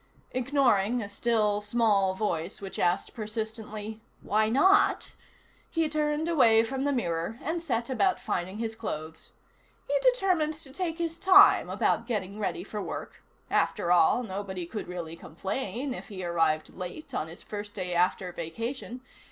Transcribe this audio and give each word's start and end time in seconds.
Ignoring 0.31 0.99
a 1.03 1.07
still, 1.07 1.61
small 1.61 2.15
voice 2.15 2.59
which 2.59 2.79
asked 2.79 3.13
persistently: 3.13 4.01
"Why 4.23 4.49
not?" 4.49 5.13
he 5.69 5.87
turned 5.87 6.27
away 6.27 6.63
from 6.63 6.85
the 6.85 6.91
mirror 6.91 7.37
and 7.43 7.61
set 7.61 7.87
about 7.87 8.19
finding 8.19 8.57
his 8.57 8.73
clothes. 8.73 9.29
He 9.87 9.95
determined 10.01 10.55
to 10.55 10.73
take 10.73 10.97
his 10.97 11.19
time 11.19 11.69
about 11.69 12.07
getting 12.07 12.39
ready 12.39 12.63
for 12.63 12.81
work: 12.81 13.21
after 13.51 13.91
all, 13.91 14.23
nobody 14.23 14.65
could 14.65 14.87
really 14.87 15.15
complain 15.15 15.93
if 15.93 16.07
he 16.07 16.25
arrived 16.25 16.73
late 16.73 17.13
on 17.13 17.27
his 17.27 17.43
first 17.43 17.75
day 17.75 17.93
after 17.93 18.31
vacation. 18.31 19.01